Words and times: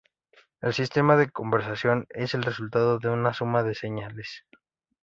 El 0.61 0.73
sistema 0.73 1.15
de 1.15 1.29
conversión 1.29 2.07
es 2.09 2.33
el 2.33 2.41
resultado 2.41 2.97
de 2.97 3.09
una 3.09 3.35
suma 3.35 3.61
de 3.61 3.75
señales. 3.75 4.45